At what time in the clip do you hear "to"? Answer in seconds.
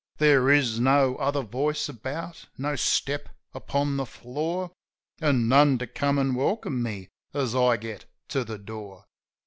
5.77-5.85, 8.29-8.43